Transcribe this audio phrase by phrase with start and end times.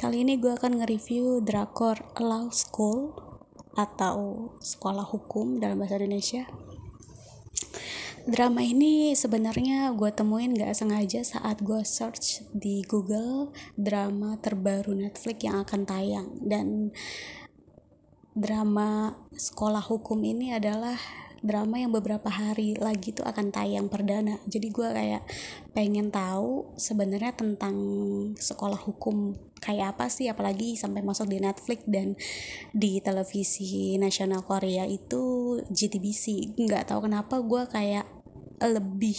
[0.00, 3.12] Kali ini gue akan nge-review drakor Law School
[3.76, 6.48] atau Sekolah Hukum dalam bahasa Indonesia.
[8.24, 15.44] Drama ini sebenarnya gue temuin gak sengaja saat gue search di Google drama terbaru Netflix
[15.44, 16.96] yang akan tayang dan
[18.32, 20.96] drama Sekolah Hukum ini adalah
[21.44, 25.22] drama yang beberapa hari lagi tuh akan tayang perdana jadi gue kayak
[25.72, 27.76] pengen tahu sebenarnya tentang
[28.36, 32.16] sekolah hukum kayak apa sih apalagi sampai masuk di Netflix dan
[32.72, 38.08] di televisi nasional Korea itu JTBC nggak tahu kenapa gue kayak
[38.64, 39.16] lebih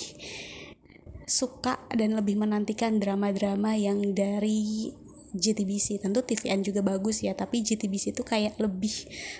[1.29, 4.91] suka dan lebih menantikan drama-drama yang dari
[5.31, 8.91] JTBC tentu TVN juga bagus ya tapi JTBC itu kayak lebih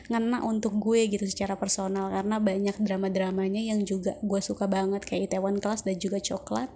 [0.07, 5.31] ngena untuk gue gitu secara personal karena banyak drama-dramanya yang juga gue suka banget kayak
[5.31, 6.69] Itaewon Class dan juga Coklat.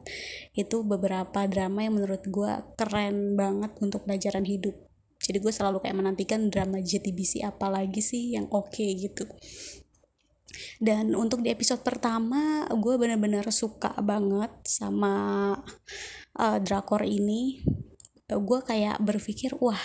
[0.54, 4.76] Itu beberapa drama yang menurut gue keren banget untuk pelajaran hidup.
[5.26, 9.26] Jadi gue selalu kayak menantikan drama JTBC apa lagi sih yang oke okay, gitu.
[10.80, 15.56] Dan untuk di episode pertama gue bener-bener suka banget sama
[16.40, 17.64] uh, drakor ini
[18.26, 19.80] gue kayak berpikir wah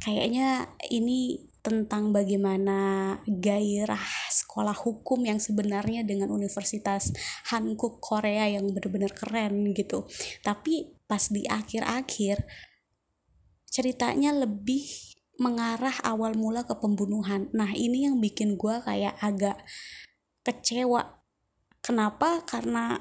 [0.00, 4.00] kayaknya ini tentang bagaimana gairah
[4.32, 7.12] sekolah hukum yang sebenarnya dengan Universitas
[7.52, 10.08] Hankuk Korea yang benar-benar keren gitu.
[10.40, 12.48] Tapi pas di akhir-akhir
[13.68, 14.88] ceritanya lebih
[15.36, 17.52] mengarah awal mula ke pembunuhan.
[17.52, 19.60] Nah ini yang bikin gue kayak agak
[20.40, 21.20] kecewa.
[21.84, 22.40] Kenapa?
[22.48, 22.96] Karena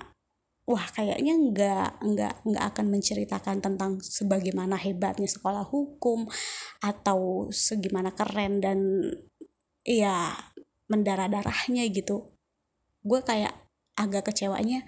[0.69, 6.29] wah kayaknya nggak nggak nggak akan menceritakan tentang sebagaimana hebatnya sekolah hukum
[6.85, 9.01] atau segimana keren dan
[9.81, 10.37] ya
[10.85, 12.37] mendarah darahnya gitu.
[13.01, 13.57] Gue kayak
[13.97, 14.85] agak kecewanya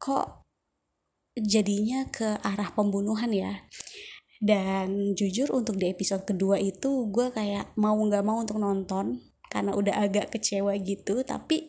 [0.00, 0.48] kok
[1.36, 3.68] jadinya ke arah pembunuhan ya?
[4.40, 9.20] Dan jujur untuk di episode kedua itu gue kayak mau nggak mau untuk nonton
[9.52, 11.68] karena udah agak kecewa gitu tapi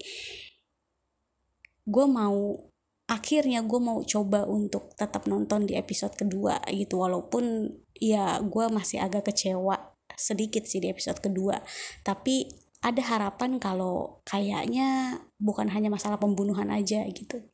[1.84, 2.71] gue mau
[3.12, 7.68] akhirnya gue mau coba untuk tetap nonton di episode kedua gitu walaupun
[8.00, 11.60] ya gue masih agak kecewa sedikit sih di episode kedua.
[12.08, 12.48] Tapi
[12.82, 17.52] ada harapan kalau kayaknya bukan hanya masalah pembunuhan aja gitu.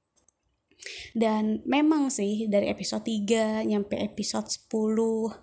[1.17, 5.33] Dan memang sih dari episode 3 nyampe episode 10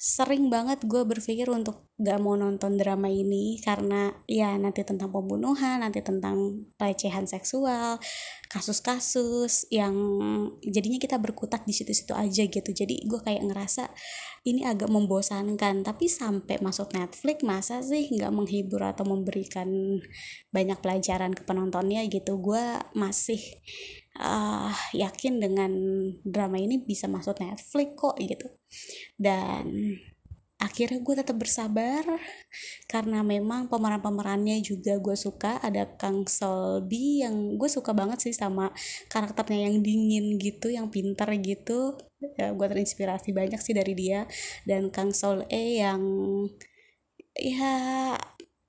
[0.00, 5.84] sering banget gue berpikir untuk gak mau nonton drama ini karena ya nanti tentang pembunuhan,
[5.84, 8.00] nanti tentang pelecehan seksual,
[8.48, 9.92] kasus-kasus yang
[10.64, 12.70] jadinya kita berkutat di situ-situ aja gitu.
[12.72, 13.92] Jadi gue kayak ngerasa
[14.48, 15.84] ini agak membosankan.
[15.84, 19.68] Tapi sampai masuk Netflix masa sih nggak menghibur atau memberikan
[20.48, 22.40] banyak pelajaran ke penontonnya gitu.
[22.40, 23.36] Gue masih
[24.16, 25.76] uh, yakin dengan
[26.24, 28.48] drama ini bisa masuk Netflix kok gitu
[29.20, 29.96] dan
[30.60, 32.04] akhirnya gue tetap bersabar
[32.84, 35.56] karena memang pemeran-pemerannya juga gue suka.
[35.64, 38.68] Ada Kang Solbi yang gue suka banget sih sama
[39.08, 41.96] karakternya yang dingin gitu yang pintar gitu.
[42.36, 44.28] Ya, gue terinspirasi banyak sih dari dia.
[44.68, 46.04] Dan Kang Sol E yang
[47.32, 48.14] ya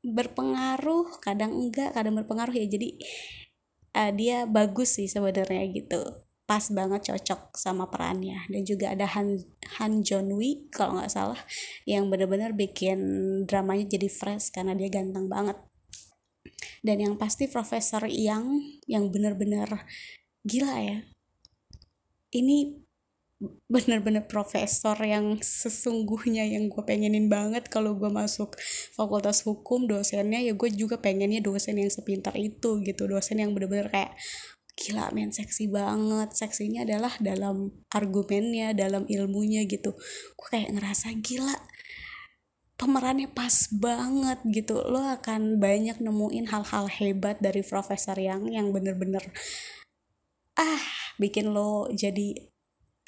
[0.01, 2.65] berpengaruh kadang enggak kadang berpengaruh ya.
[2.71, 3.03] Jadi
[3.99, 8.43] uh, dia bagus sih sebenarnya gitu pas banget cocok sama perannya.
[8.51, 9.39] Dan juga ada Han
[9.79, 11.39] Han John Wee kalau nggak salah
[11.87, 12.99] yang benar-benar bikin
[13.47, 15.55] dramanya jadi fresh karena dia ganteng banget.
[16.83, 19.87] Dan yang pasti Profesor Yang yang benar-benar
[20.43, 20.99] gila ya.
[22.35, 22.83] Ini
[23.65, 28.53] bener-bener profesor yang sesungguhnya yang gue pengenin banget kalau gue masuk
[28.93, 33.07] fakultas hukum dosennya ya gue juga pengennya dosen yang sepintar itu gitu.
[33.09, 34.13] Dosen yang bener-bener kayak
[34.77, 36.35] gila men seksi banget.
[36.35, 39.95] Seksinya adalah dalam argumennya dalam ilmunya gitu.
[40.37, 41.55] Gue kayak ngerasa gila
[42.79, 44.81] pemerannya pas banget gitu.
[44.85, 49.21] Lo akan banyak nemuin hal-hal hebat dari profesor yang yang bener-bener
[50.59, 50.83] ah
[51.15, 52.51] bikin lo jadi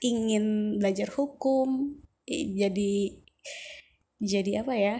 [0.03, 1.99] ingin belajar hukum
[2.29, 2.93] jadi
[4.23, 4.97] jadi apa ya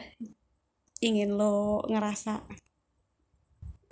[0.99, 2.43] ingin lo ngerasa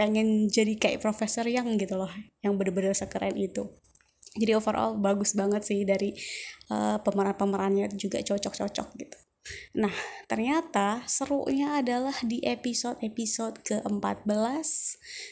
[0.01, 2.09] pengen jadi kayak profesor yang gitu loh
[2.41, 3.69] yang bener-bener sekeren itu
[4.33, 6.17] jadi overall bagus banget sih dari
[6.73, 9.17] uh, pemeran-pemerannya juga cocok-cocok gitu
[9.73, 9.93] Nah,
[10.29, 14.69] ternyata serunya adalah di episode-episode ke-14,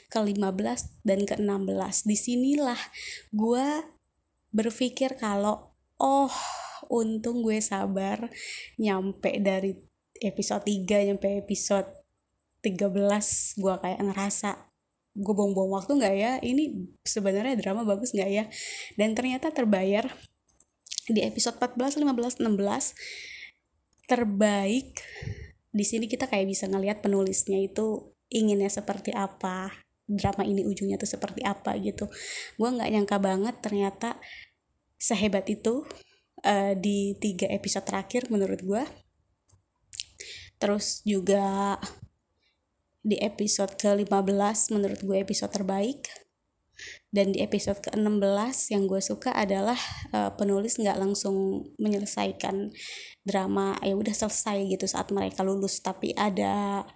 [0.10, 2.10] ke-15, dan ke-16.
[2.10, 2.82] Di sinilah
[3.30, 3.86] gue
[4.50, 6.34] berpikir kalau oh
[6.90, 8.34] untung gue sabar
[8.82, 9.78] nyampe dari
[10.26, 11.99] episode 3 nyampe episode
[12.60, 14.50] 13 gue kayak ngerasa
[15.20, 16.32] gue buang-buang waktu nggak ya?
[16.44, 18.46] Ini sebenarnya drama bagus nggak ya?
[18.96, 20.08] Dan ternyata terbayar
[21.10, 25.02] di episode 14 15 16 terbaik.
[25.70, 29.74] Di sini kita kayak bisa ngelihat penulisnya itu inginnya seperti apa
[30.10, 32.10] drama ini ujungnya tuh seperti apa gitu.
[32.58, 34.18] Gue nggak nyangka banget ternyata
[35.00, 35.88] sehebat itu
[36.44, 38.84] uh, di tiga episode terakhir menurut gue
[40.60, 41.80] terus juga
[43.04, 46.08] di episode ke-15 menurut gue episode terbaik.
[47.12, 49.76] Dan di episode ke-16 yang gue suka adalah
[50.16, 52.72] uh, penulis nggak langsung menyelesaikan
[53.28, 55.84] drama ya udah selesai gitu saat mereka lulus.
[55.84, 56.88] Tapi ada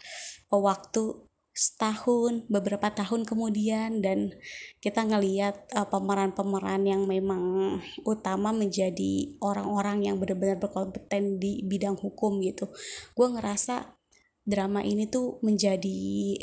[0.54, 4.34] waktu setahun beberapa tahun kemudian dan
[4.82, 7.78] kita ngeliat uh, pemeran-pemeran yang memang
[8.10, 12.72] utama menjadi orang-orang yang benar-benar berkompeten di bidang hukum gitu.
[13.14, 14.03] Gue ngerasa
[14.44, 16.40] drama ini tuh menjadi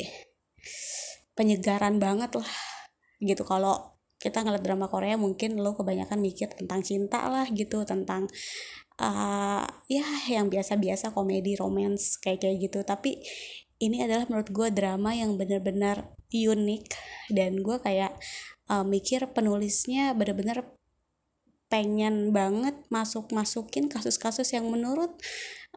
[1.37, 2.53] penyegaran banget lah
[3.21, 3.45] gitu.
[3.45, 7.81] Kalau kita ngeliat drama Korea mungkin lo kebanyakan mikir tentang cinta lah gitu.
[7.85, 8.29] Tentang
[9.01, 12.85] uh, ya yang biasa-biasa komedi romance kayak kayak gitu.
[12.85, 13.21] Tapi
[13.81, 16.85] ini adalah menurut gue drama yang benar-benar unik.
[17.33, 18.13] Dan gue kayak
[18.69, 20.80] uh, mikir penulisnya benar-benar
[21.71, 25.15] pengen banget masuk masukin kasus-kasus yang menurut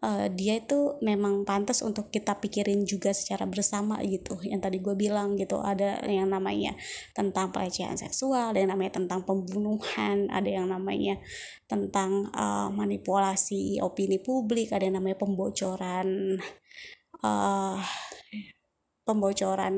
[0.03, 4.35] uh, dia itu memang pantas untuk kita pikirin juga secara bersama gitu.
[4.43, 6.75] Yang tadi gue bilang gitu ada yang namanya
[7.15, 11.23] tentang pelecehan seksual ada yang namanya tentang pembunuhan ada yang namanya
[11.71, 16.43] tentang uh, manipulasi opini publik ada yang namanya pembocoran
[17.23, 17.79] uh,
[19.07, 19.77] pembocoran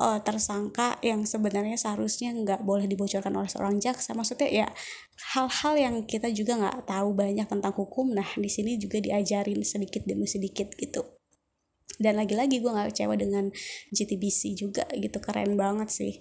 [0.00, 4.16] uh, tersangka yang sebenarnya seharusnya nggak boleh dibocorkan oleh seorang jaksa.
[4.16, 4.66] Maksudnya ya
[5.36, 10.02] hal-hal yang kita juga nggak tahu banyak tentang hukum nah di sini juga diajarin sedikit
[10.06, 11.02] demi sedikit gitu.
[11.94, 13.54] Dan lagi-lagi gue nggak kecewa dengan
[13.94, 16.14] GTBC juga gitu keren banget sih.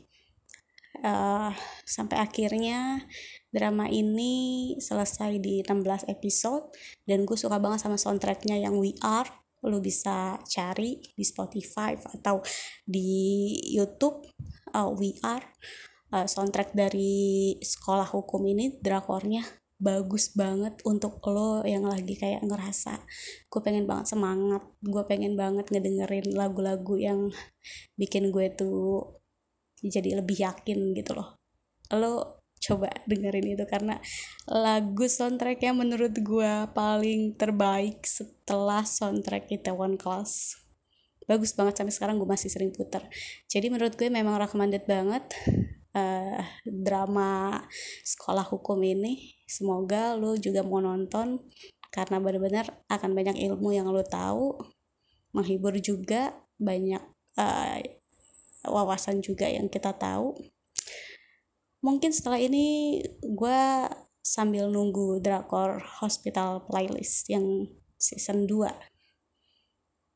[1.04, 1.50] Uh,
[1.90, 3.10] sampai akhirnya
[3.50, 6.69] drama ini selesai di 16 episode
[7.10, 12.44] dan gue suka banget sama soundtracknya yang We Are lo bisa cari di Spotify atau
[12.83, 14.27] di YouTube
[14.75, 15.45] uh, We Are.
[16.13, 19.42] Uh, soundtrack dari sekolah hukum ini drakornya
[19.81, 23.01] bagus banget untuk lo yang lagi kayak ngerasa
[23.50, 27.33] gue pengen banget semangat gue pengen banget ngedengerin lagu-lagu yang
[27.98, 29.18] bikin gue tuh
[29.83, 31.36] jadi lebih yakin gitu loh.
[31.92, 34.00] Lo coba dengerin itu karena
[34.48, 40.56] lagu soundtracknya menurut gue paling terbaik setelah soundtrack Itaewon Class.
[41.27, 43.04] Bagus banget sampai sekarang gue masih sering putar.
[43.51, 45.24] Jadi menurut gue memang recommended banget
[45.95, 47.63] uh, drama
[48.04, 49.36] sekolah hukum ini.
[49.48, 51.44] Semoga lo juga mau nonton
[51.94, 54.57] karena benar-benar akan banyak ilmu yang lo tahu
[55.36, 57.01] menghibur juga banyak
[57.38, 57.80] uh,
[58.68, 60.33] wawasan juga yang kita tahu
[61.83, 63.62] mungkin setelah ini gue
[64.24, 67.68] sambil nunggu drakor hospital playlist yang
[68.00, 68.71] season 2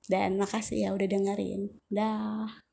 [0.07, 1.83] dan makasih ya udah dengerin.
[1.91, 2.63] Dah